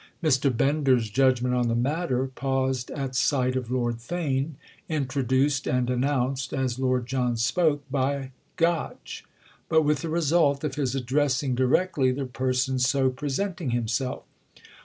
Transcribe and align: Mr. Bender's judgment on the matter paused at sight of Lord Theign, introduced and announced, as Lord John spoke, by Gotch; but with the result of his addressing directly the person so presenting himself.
Mr. 0.23 0.49
Bender's 0.51 1.11
judgment 1.11 1.53
on 1.53 1.67
the 1.67 1.75
matter 1.75 2.25
paused 2.25 2.89
at 2.89 3.13
sight 3.13 3.55
of 3.55 3.69
Lord 3.69 3.97
Theign, 3.97 4.53
introduced 4.89 5.67
and 5.67 5.91
announced, 5.91 6.53
as 6.55 6.79
Lord 6.79 7.05
John 7.05 7.37
spoke, 7.37 7.83
by 7.91 8.31
Gotch; 8.55 9.23
but 9.69 9.83
with 9.83 10.01
the 10.01 10.09
result 10.09 10.63
of 10.63 10.73
his 10.73 10.95
addressing 10.95 11.53
directly 11.53 12.11
the 12.11 12.25
person 12.25 12.79
so 12.79 13.11
presenting 13.11 13.69
himself. 13.69 14.23